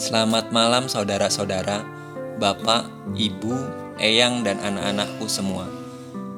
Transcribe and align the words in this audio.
Selamat 0.00 0.48
malam 0.48 0.88
saudara-saudara, 0.88 1.84
Bapak, 2.40 2.88
Ibu, 3.12 3.52
Eyang, 4.00 4.40
dan 4.40 4.56
anak-anakku 4.64 5.28
semua. 5.28 5.68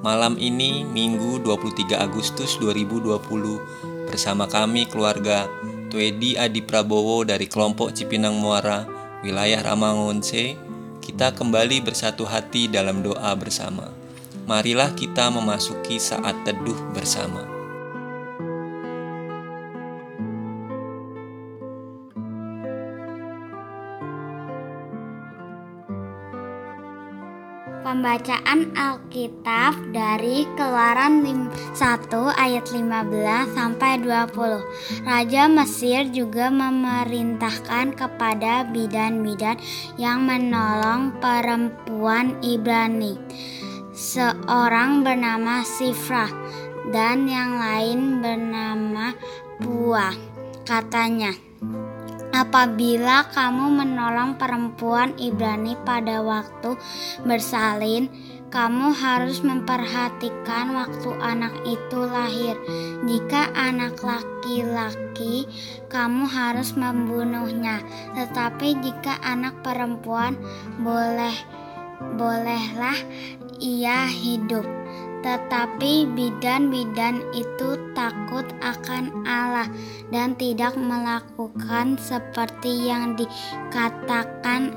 Malam 0.02 0.34
ini 0.34 0.82
Minggu 0.82 1.38
23 1.38 1.94
Agustus 1.94 2.58
2020 2.58 4.10
bersama 4.10 4.50
kami 4.50 4.90
keluarga 4.90 5.46
Twedi 5.94 6.34
Adi 6.34 6.58
Prabowo 6.58 7.22
dari 7.22 7.46
kelompok 7.46 7.94
Cipinang 7.94 8.34
Muara, 8.34 8.82
wilayah 9.22 9.62
Ramangunse, 9.62 10.58
kita 10.98 11.30
kembali 11.38 11.86
bersatu 11.86 12.26
hati 12.26 12.66
dalam 12.66 12.98
doa 12.98 13.30
bersama. 13.38 13.94
Marilah 14.50 14.90
kita 14.98 15.30
memasuki 15.30 16.02
saat 16.02 16.34
teduh 16.42 16.76
bersama. 16.90 17.53
Pembacaan 28.04 28.76
Alkitab 28.76 29.96
dari 29.96 30.44
Keluaran 30.60 31.24
1 31.24 31.80
ayat 32.36 32.68
15 32.68 33.56
sampai 33.56 33.96
20. 33.96 35.08
Raja 35.08 35.48
Mesir 35.48 36.12
juga 36.12 36.52
memerintahkan 36.52 37.96
kepada 37.96 38.68
bidan-bidan 38.68 39.56
yang 39.96 40.20
menolong 40.20 41.16
perempuan 41.16 42.36
Ibrani. 42.44 43.16
Seorang 43.96 45.00
bernama 45.00 45.64
Sifra 45.64 46.28
dan 46.92 47.24
yang 47.24 47.56
lain 47.56 48.20
bernama 48.20 49.16
Pua. 49.64 50.12
Katanya, 50.68 51.32
Apabila 52.34 53.30
kamu 53.30 53.78
menolong 53.78 54.34
perempuan 54.34 55.14
Ibrani 55.22 55.78
pada 55.86 56.18
waktu 56.18 56.74
bersalin, 57.22 58.10
kamu 58.50 58.90
harus 58.90 59.38
memperhatikan 59.46 60.74
waktu 60.74 61.14
anak 61.22 61.54
itu 61.62 62.00
lahir. 62.02 62.58
Jika 63.06 63.54
anak 63.54 64.02
laki-laki, 64.02 65.46
kamu 65.86 66.26
harus 66.26 66.74
membunuhnya. 66.74 67.78
Tetapi 68.18 68.82
jika 68.82 69.14
anak 69.22 69.62
perempuan, 69.62 70.34
boleh 70.82 71.38
bolehlah 72.18 72.98
ia 73.62 74.10
hidup. 74.10 74.83
Tetapi 75.24 76.04
bidan-bidan 76.12 77.24
itu 77.32 77.80
takut 77.96 78.44
akan 78.60 79.24
Allah 79.24 79.72
dan 80.12 80.36
tidak 80.36 80.76
melakukan 80.76 81.96
seperti 81.96 82.92
yang 82.92 83.16
dikatakan 83.16 84.76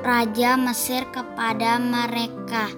Raja 0.00 0.56
Mesir 0.56 1.04
kepada 1.12 1.76
mereka 1.76 2.72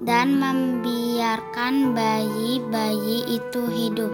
dan 0.00 0.40
membiarkan 0.40 1.92
bayi-bayi 1.92 3.36
itu 3.36 3.62
hidup. 3.68 4.10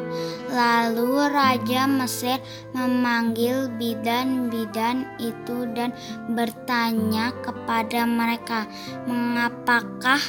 Lalu 0.50 1.30
Raja 1.30 1.86
Mesir 1.86 2.42
memanggil 2.74 3.70
bidan-bidan 3.78 5.06
itu 5.22 5.64
dan 5.72 5.94
bertanya 6.34 7.30
kepada 7.40 8.02
mereka, 8.04 8.66
"Mengapakah 9.06 10.20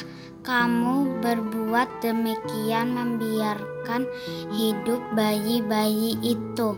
kamu 0.48 1.20
berbuat 1.20 2.00
demikian 2.00 2.96
membiarkan 2.96 4.08
hidup 4.56 4.96
bayi-bayi 5.12 6.16
itu? 6.24 6.72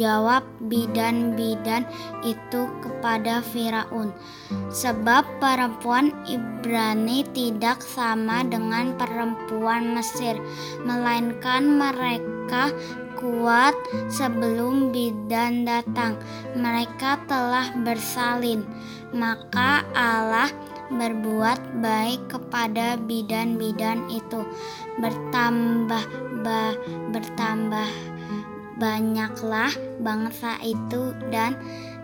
Jawab 0.00 0.40
bidan-bidan 0.72 1.84
itu 2.24 2.64
kepada 2.80 3.44
Firaun. 3.44 4.16
Sebab 4.72 5.28
perempuan 5.36 6.16
Ibrani 6.24 7.28
tidak 7.36 7.84
sama 7.84 8.40
dengan 8.40 8.96
perempuan 8.96 9.92
Mesir, 9.92 10.40
melainkan 10.88 11.76
mereka 11.76 12.72
kuat 13.20 13.76
sebelum 14.08 14.96
bidan 14.96 15.68
datang. 15.68 16.16
Mereka 16.56 17.28
telah 17.28 17.68
bersalin. 17.84 18.64
Maka 19.12 19.84
Allah 19.92 20.48
berbuat 20.90 21.80
baik 21.80 22.26
kepada 22.26 22.98
bidan-bidan 22.98 24.10
itu 24.10 24.42
bertambah 24.98 26.04
ba, 26.42 26.74
bertambah 27.14 27.90
banyaklah 28.80 29.70
bangsa 30.00 30.56
itu 30.64 31.14
dan 31.30 31.54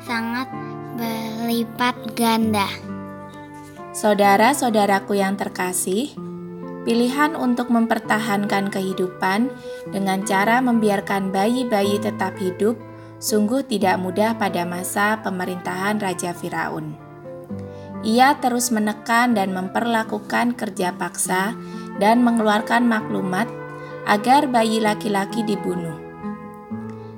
sangat 0.04 0.46
berlipat 0.96 1.96
ganda. 2.14 2.68
Saudara-saudaraku 3.96 5.16
yang 5.16 5.40
terkasih, 5.40 6.12
pilihan 6.84 7.32
untuk 7.32 7.72
mempertahankan 7.72 8.68
kehidupan 8.68 9.48
dengan 9.88 10.20
cara 10.28 10.60
membiarkan 10.60 11.32
bayi-bayi 11.32 11.96
tetap 11.96 12.36
hidup 12.36 12.76
sungguh 13.16 13.64
tidak 13.64 13.96
mudah 13.96 14.36
pada 14.36 14.68
masa 14.68 15.16
pemerintahan 15.24 15.96
Raja 15.96 16.36
Firaun. 16.36 17.05
Ia 18.06 18.38
terus 18.38 18.70
menekan 18.70 19.34
dan 19.34 19.50
memperlakukan 19.50 20.54
kerja 20.54 20.94
paksa 20.94 21.58
dan 21.98 22.22
mengeluarkan 22.22 22.86
maklumat 22.86 23.50
agar 24.06 24.46
bayi 24.46 24.78
laki-laki 24.78 25.42
dibunuh. 25.42 25.98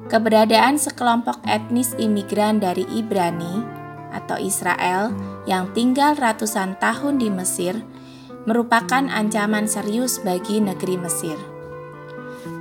Keberadaan 0.09 0.81
sekelompok 0.81 1.45
etnis 1.45 1.93
imigran 2.01 2.57
dari 2.57 2.89
Ibrani 2.89 3.61
atau 4.17 4.41
Israel 4.41 5.13
yang 5.45 5.69
tinggal 5.77 6.17
ratusan 6.17 6.81
tahun 6.81 7.21
di 7.21 7.29
Mesir 7.29 7.77
merupakan 8.49 9.05
ancaman 9.13 9.69
serius 9.69 10.17
bagi 10.25 10.65
negeri 10.65 10.97
Mesir. 10.97 11.37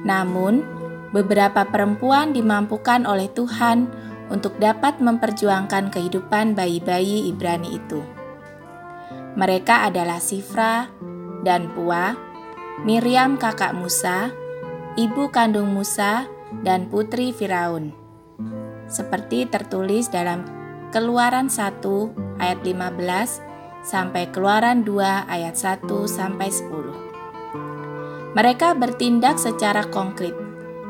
Namun, 0.03 0.67
beberapa 1.15 1.63
perempuan 1.63 2.35
dimampukan 2.35 3.07
oleh 3.07 3.31
Tuhan 3.31 3.87
untuk 4.27 4.59
dapat 4.59 4.99
memperjuangkan 4.99 5.87
kehidupan 5.95 6.59
bayi-bayi 6.59 7.31
Ibrani 7.31 7.79
itu. 7.79 8.16
Mereka 9.37 9.85
adalah 9.85 10.17
Sifra 10.17 10.89
dan 11.45 11.69
Pua, 11.77 12.17
Miriam 12.81 13.37
kakak 13.37 13.77
Musa, 13.77 14.33
ibu 14.97 15.29
kandung 15.29 15.77
Musa, 15.77 16.25
dan 16.65 16.89
putri 16.89 17.29
Firaun. 17.29 17.93
Seperti 18.89 19.45
tertulis 19.45 20.09
dalam 20.09 20.41
Keluaran 20.89 21.53
1 21.53 22.41
ayat 22.41 22.65
15 22.65 23.85
sampai 23.85 24.25
Keluaran 24.33 24.81
2 24.81 25.29
ayat 25.29 25.53
1 25.53 25.85
sampai 26.09 26.49
10. 26.49 28.33
Mereka 28.33 28.73
bertindak 28.73 29.37
secara 29.37 29.85
konkret, 29.85 30.33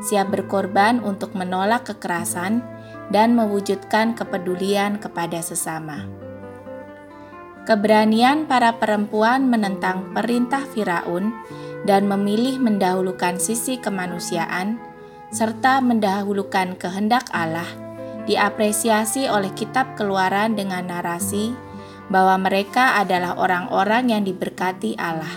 siap 0.00 0.32
berkorban 0.32 1.04
untuk 1.04 1.36
menolak 1.36 1.84
kekerasan 1.84 2.64
dan 3.12 3.36
mewujudkan 3.36 4.16
kepedulian 4.16 4.96
kepada 4.96 5.44
sesama. 5.44 6.27
Keberanian 7.68 8.48
para 8.48 8.80
perempuan 8.80 9.52
menentang 9.52 10.16
perintah 10.16 10.64
Firaun 10.72 11.36
dan 11.84 12.08
memilih 12.08 12.56
mendahulukan 12.56 13.36
sisi 13.36 13.76
kemanusiaan 13.76 14.80
serta 15.28 15.84
mendahulukan 15.84 16.80
kehendak 16.80 17.28
Allah 17.28 17.68
diapresiasi 18.24 19.28
oleh 19.28 19.52
kitab 19.52 20.00
Keluaran 20.00 20.56
dengan 20.56 20.88
narasi 20.88 21.52
bahwa 22.08 22.40
mereka 22.40 22.96
adalah 23.04 23.36
orang-orang 23.36 24.16
yang 24.16 24.24
diberkati 24.24 24.96
Allah. 24.96 25.36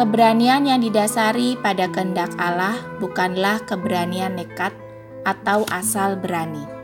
Keberanian 0.00 0.64
yang 0.64 0.80
didasari 0.80 1.60
pada 1.60 1.92
kehendak 1.92 2.32
Allah 2.40 2.80
bukanlah 3.04 3.60
keberanian 3.68 4.32
nekat 4.32 4.72
atau 5.28 5.68
asal 5.68 6.16
berani. 6.16 6.79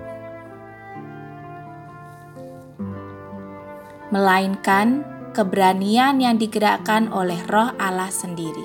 Melainkan 4.17 5.05
keberanian 5.37 6.17
yang 6.17 6.41
digerakkan 6.41 7.13
oleh 7.13 7.37
Roh 7.53 7.77
Allah 7.77 8.09
sendiri. 8.09 8.65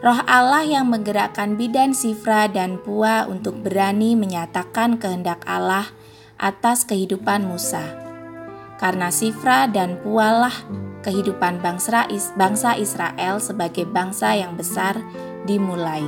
Roh 0.00 0.24
Allah 0.24 0.64
yang 0.64 0.88
menggerakkan 0.88 1.60
bidan 1.60 1.92
Sifra 1.92 2.48
dan 2.48 2.80
Pua 2.80 3.28
untuk 3.28 3.60
berani 3.60 4.16
menyatakan 4.16 4.96
kehendak 4.96 5.44
Allah 5.44 5.92
atas 6.40 6.88
kehidupan 6.88 7.44
Musa. 7.44 7.84
Karena 8.80 9.12
Sifra 9.12 9.68
dan 9.68 10.00
Pua 10.00 10.48
lah 10.48 10.56
kehidupan 11.04 11.60
bangsa, 11.60 12.08
bangsa 12.40 12.80
Israel 12.80 13.36
sebagai 13.44 13.84
bangsa 13.84 14.32
yang 14.32 14.56
besar 14.56 14.96
dimulai. 15.44 16.00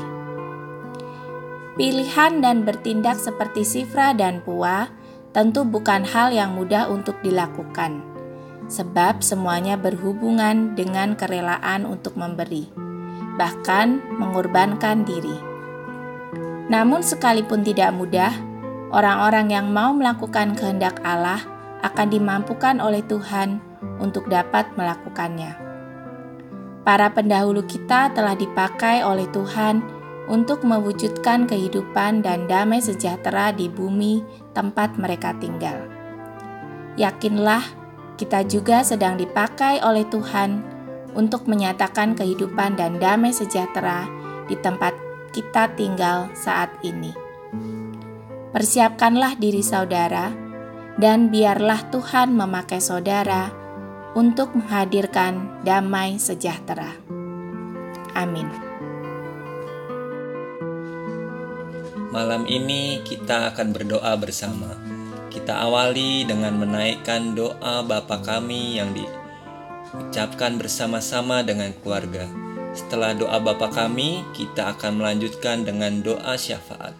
Pilihan 1.76 2.40
dan 2.40 2.64
bertindak 2.64 3.20
seperti 3.20 3.68
Sifra 3.68 4.16
dan 4.16 4.40
Pua 4.40 4.88
tentu 5.32 5.64
bukan 5.64 6.04
hal 6.04 6.32
yang 6.32 6.52
mudah 6.52 6.88
untuk 6.92 7.16
dilakukan, 7.24 8.04
sebab 8.68 9.24
semuanya 9.24 9.80
berhubungan 9.80 10.76
dengan 10.76 11.16
kerelaan 11.16 11.88
untuk 11.88 12.16
memberi, 12.20 12.68
bahkan 13.40 14.00
mengorbankan 14.20 15.08
diri. 15.08 15.36
Namun, 16.68 17.04
sekalipun 17.04 17.64
tidak 17.64 17.92
mudah, 17.96 18.32
orang-orang 18.92 19.52
yang 19.52 19.72
mau 19.72 19.92
melakukan 19.96 20.56
kehendak 20.56 21.00
Allah 21.04 21.40
akan 21.82 22.08
dimampukan 22.12 22.78
oleh 22.78 23.02
Tuhan 23.04 23.58
untuk 23.98 24.30
dapat 24.30 24.70
melakukannya. 24.78 25.58
Para 26.82 27.14
pendahulu 27.14 27.62
kita 27.62 28.10
telah 28.10 28.34
dipakai 28.34 29.06
oleh 29.06 29.30
Tuhan 29.30 29.91
untuk 30.30 30.62
mewujudkan 30.62 31.50
kehidupan 31.50 32.22
dan 32.22 32.46
damai 32.46 32.78
sejahtera 32.78 33.50
di 33.50 33.66
bumi 33.66 34.22
tempat 34.54 34.94
mereka 34.98 35.34
tinggal. 35.42 35.88
Yakinlah, 36.94 37.64
kita 38.20 38.44
juga 38.46 38.84
sedang 38.86 39.18
dipakai 39.18 39.82
oleh 39.82 40.06
Tuhan 40.06 40.62
untuk 41.16 41.48
menyatakan 41.48 42.14
kehidupan 42.14 42.78
dan 42.78 43.00
damai 43.00 43.34
sejahtera 43.34 44.06
di 44.46 44.54
tempat 44.60 44.94
kita 45.32 45.72
tinggal 45.74 46.28
saat 46.36 46.70
ini. 46.84 47.10
Persiapkanlah 48.52 49.40
diri 49.40 49.64
saudara, 49.64 50.28
dan 51.00 51.32
biarlah 51.32 51.88
Tuhan 51.88 52.36
memakai 52.36 52.80
saudara 52.84 53.48
untuk 54.12 54.52
menghadirkan 54.52 55.64
damai 55.64 56.20
sejahtera. 56.20 56.92
Amin. 58.12 58.44
Malam 62.12 62.44
ini 62.44 63.00
kita 63.00 63.48
akan 63.56 63.72
berdoa 63.72 64.12
bersama. 64.20 64.68
Kita 65.32 65.64
awali 65.64 66.28
dengan 66.28 66.60
menaikkan 66.60 67.32
doa 67.32 67.80
Bapa 67.80 68.20
kami 68.20 68.76
yang 68.76 68.92
diucapkan 68.92 70.60
bersama-sama 70.60 71.40
dengan 71.40 71.72
keluarga. 71.80 72.28
Setelah 72.76 73.16
doa 73.16 73.40
Bapa 73.40 73.72
kami, 73.72 74.28
kita 74.36 74.76
akan 74.76 75.00
melanjutkan 75.00 75.64
dengan 75.64 76.04
doa 76.04 76.36
syafaat. 76.36 76.92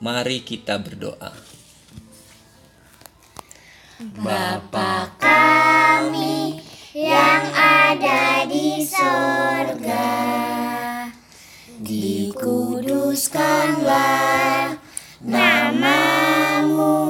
Mari 0.00 0.40
kita 0.40 0.80
berdoa. 0.80 1.36
Bapa 4.24 5.12
kami 5.20 6.64
yang 6.96 7.44
ada 7.52 8.48
di 8.48 8.80
sorga, 8.80 10.35
dikuduskanlah 13.16 14.76
namamu, 15.24 17.00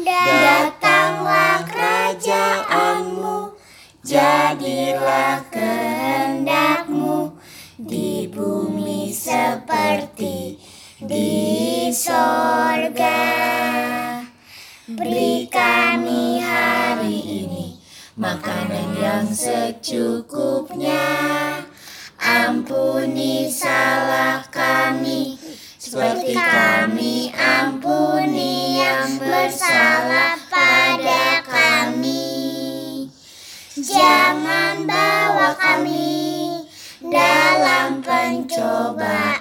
datanglah 0.00 1.60
kerajaanmu, 1.68 3.52
jadilah 4.00 5.44
kehendakmu 5.52 7.36
di 7.76 8.32
bumi 8.32 9.12
seperti 9.12 10.56
di 11.04 11.92
sorga. 11.92 13.20
Beri 14.88 15.52
kami 15.52 16.40
hari 16.40 17.44
ini 17.44 17.76
makanan 18.16 18.96
yang 18.96 19.28
secukupnya. 19.36 21.04
Ampuni 22.18 23.46
salah 23.46 24.42
kami 24.88 25.36
seperti 25.76 26.32
kami 26.32 27.28
ampuni 27.36 28.80
yang 28.80 29.20
bersalah 29.20 30.40
pada 30.48 31.44
kami. 31.44 33.04
Jangan 33.76 34.88
bawa 34.88 35.52
kami 35.60 36.64
dalam 37.04 38.00
pencobaan, 38.00 39.37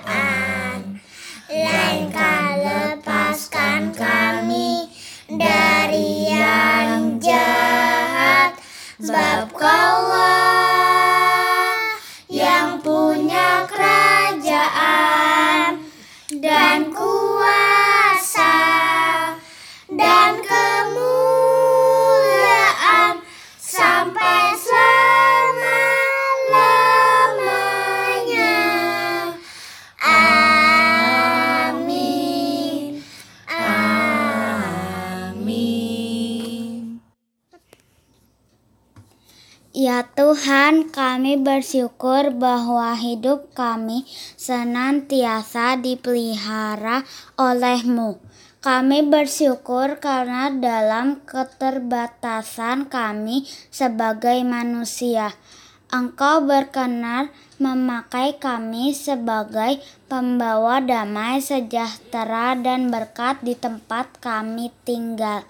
kami 41.28 41.44
bersyukur 41.44 42.32
bahwa 42.40 42.96
hidup 42.96 43.52
kami 43.52 44.08
senantiasa 44.40 45.76
dipelihara 45.76 47.04
oleh-Mu. 47.36 48.16
Kami 48.64 49.04
bersyukur 49.04 50.00
karena 50.00 50.48
dalam 50.48 51.20
keterbatasan 51.28 52.88
kami 52.88 53.44
sebagai 53.68 54.40
manusia, 54.48 55.36
Engkau 55.92 56.48
berkenan 56.48 57.28
memakai 57.60 58.40
kami 58.40 58.96
sebagai 58.96 59.84
pembawa 60.08 60.80
damai 60.80 61.44
sejahtera 61.44 62.56
dan 62.56 62.88
berkat 62.88 63.44
di 63.44 63.52
tempat 63.52 64.16
kami 64.24 64.72
tinggal. 64.88 65.44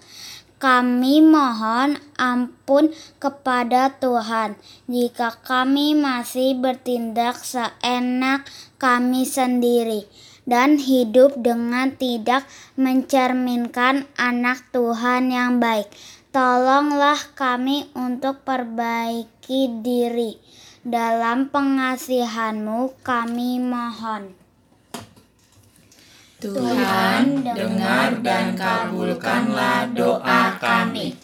Kami 0.58 1.22
mohon 1.22 2.02
ampun 2.18 2.90
kepada 3.22 3.94
Tuhan 4.02 4.58
jika 4.90 5.38
kami 5.46 5.94
masih 5.94 6.58
bertindak 6.58 7.38
seenak 7.46 8.42
kami 8.82 9.22
sendiri 9.30 10.10
dan 10.48 10.82
hidup 10.82 11.38
dengan 11.38 11.94
tidak 11.94 12.48
mencerminkan 12.74 14.10
anak 14.18 14.66
Tuhan 14.74 15.30
yang 15.30 15.62
baik. 15.62 15.94
Tolonglah 16.32 17.20
kami 17.38 17.90
untuk 17.94 18.42
perbaiki 18.42 19.82
diri. 19.82 20.42
Dalam 20.88 21.52
pengasihan-Mu 21.52 22.98
kami 23.04 23.60
mohon. 23.60 24.37
Tuhan, 26.38 27.42
dengar 27.42 28.22
dan 28.22 28.54
kabulkanlah 28.54 29.90
doa 29.90 30.54
kami. 30.62 31.18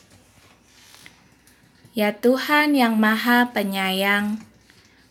Ya 1.94 2.18
Tuhan 2.18 2.74
yang 2.74 2.98
Maha 2.98 3.54
Penyayang, 3.54 4.42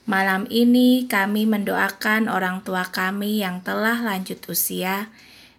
malam 0.02 0.50
ini 0.50 1.06
kami 1.06 1.46
mendoakan 1.46 2.26
orang 2.26 2.66
tua 2.66 2.90
kami 2.90 3.46
yang 3.46 3.62
telah 3.62 4.02
lanjut 4.02 4.42
usia 4.50 5.06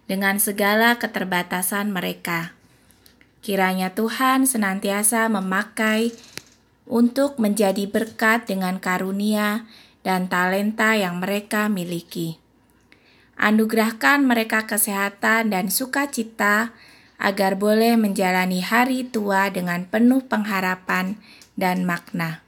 dengan 0.04 0.36
segala 0.36 1.00
keterbatasan 1.00 1.88
mereka. 1.88 2.52
Kiranya 3.40 3.96
Tuhan 3.96 4.44
senantiasa 4.44 5.24
memakai 5.32 6.12
untuk 6.84 7.40
menjadi 7.40 7.88
berkat 7.88 8.44
dengan 8.44 8.76
karunia 8.76 9.64
dan 10.04 10.28
talenta 10.28 10.92
yang 11.00 11.16
mereka 11.16 11.72
miliki. 11.72 12.43
Anugerahkan 13.34 14.22
mereka 14.22 14.64
kesehatan 14.64 15.50
dan 15.50 15.66
sukacita 15.68 16.70
agar 17.18 17.58
boleh 17.58 17.98
menjalani 17.98 18.62
hari 18.62 19.06
tua 19.06 19.50
dengan 19.50 19.86
penuh 19.86 20.22
pengharapan 20.26 21.18
dan 21.58 21.82
makna. 21.86 22.42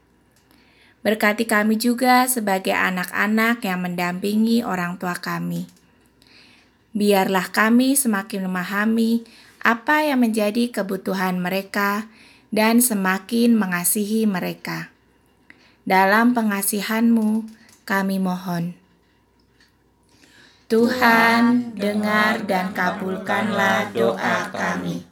Berkati 1.06 1.46
kami 1.46 1.78
juga 1.78 2.26
sebagai 2.26 2.74
anak-anak 2.74 3.62
yang 3.62 3.82
mendampingi 3.86 4.66
orang 4.66 4.98
tua 4.98 5.14
kami. 5.14 5.70
Biarlah 6.96 7.54
kami 7.54 7.94
semakin 7.94 8.50
memahami 8.50 9.22
apa 9.62 10.02
yang 10.02 10.22
menjadi 10.22 10.70
kebutuhan 10.70 11.38
mereka 11.38 12.10
dan 12.50 12.82
semakin 12.82 13.54
mengasihi 13.54 14.26
mereka. 14.26 14.90
Dalam 15.86 16.34
pengasihan-Mu 16.34 17.46
kami 17.86 18.18
mohon. 18.18 18.85
Tuhan, 20.66 21.78
dengar 21.78 22.42
dan 22.42 22.74
kabulkanlah 22.74 23.94
doa 23.94 24.50
kami. 24.50 25.06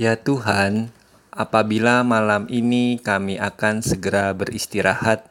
Ya 0.00 0.16
Tuhan, 0.16 0.88
apabila 1.28 2.00
malam 2.00 2.48
ini 2.48 2.96
kami 2.96 3.36
akan 3.36 3.84
segera 3.84 4.32
beristirahat, 4.32 5.28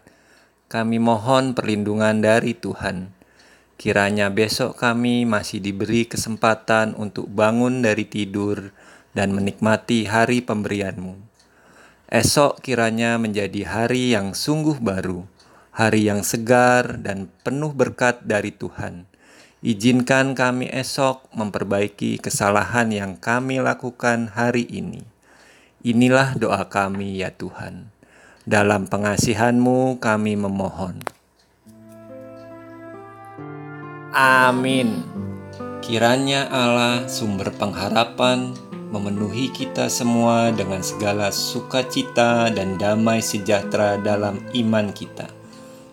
kami 0.70 1.02
mohon 1.02 1.58
perlindungan 1.58 2.22
dari 2.22 2.54
Tuhan. 2.54 3.10
Kiranya 3.82 4.30
besok 4.30 4.78
kami 4.78 5.26
masih 5.26 5.58
diberi 5.58 6.06
kesempatan 6.06 6.94
untuk 6.94 7.26
bangun 7.26 7.82
dari 7.82 8.06
tidur 8.06 8.70
dan 9.18 9.34
menikmati 9.34 10.06
hari 10.06 10.46
pemberian-Mu. 10.46 11.18
Esok 12.14 12.62
kiranya 12.62 13.18
menjadi 13.18 13.66
hari 13.66 14.14
yang 14.14 14.38
sungguh 14.38 14.78
baru, 14.78 15.26
hari 15.76 16.08
yang 16.08 16.24
segar 16.24 17.04
dan 17.04 17.28
penuh 17.44 17.76
berkat 17.76 18.24
dari 18.24 18.56
Tuhan. 18.56 19.04
Izinkan 19.60 20.32
kami 20.32 20.72
esok 20.72 21.28
memperbaiki 21.36 22.24
kesalahan 22.24 22.96
yang 22.96 23.20
kami 23.20 23.60
lakukan 23.60 24.32
hari 24.32 24.64
ini. 24.72 25.04
Inilah 25.84 26.40
doa 26.40 26.72
kami 26.72 27.20
ya 27.20 27.36
Tuhan. 27.36 27.92
Dalam 28.48 28.88
pengasihan-Mu 28.88 30.00
kami 30.00 30.40
memohon. 30.40 31.04
Amin. 34.16 35.04
Kiranya 35.84 36.48
Allah 36.48 37.12
sumber 37.12 37.52
pengharapan 37.52 38.56
memenuhi 38.96 39.52
kita 39.52 39.92
semua 39.92 40.56
dengan 40.56 40.80
segala 40.80 41.36
sukacita 41.36 42.48
dan 42.48 42.80
damai 42.80 43.20
sejahtera 43.20 44.00
dalam 44.00 44.40
iman 44.56 44.88
kita, 44.96 45.28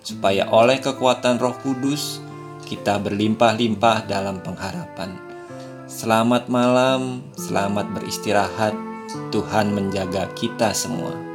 supaya 0.03 0.51
oleh 0.51 0.83
kekuatan 0.83 1.39
Roh 1.39 1.57
Kudus 1.63 2.21
kita 2.67 2.99
berlimpah-limpah 2.99 4.07
dalam 4.11 4.43
pengharapan. 4.43 5.15
Selamat 5.87 6.51
malam, 6.51 7.23
selamat 7.39 7.91
beristirahat. 7.95 8.75
Tuhan 9.29 9.77
menjaga 9.77 10.31
kita 10.33 10.73
semua. 10.73 11.32